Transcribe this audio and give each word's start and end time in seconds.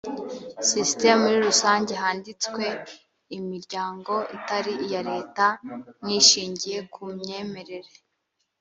system 0.69 1.15
muri 1.23 1.37
rusange 1.47 1.93
handitswe 2.03 2.63
imiryango 3.37 4.13
itari 4.37 4.73
iya 4.85 5.01
leta 5.11 5.45
n 6.03 6.05
ishingiye 6.19 6.79
ku 6.93 7.01
myemerere 7.19 7.91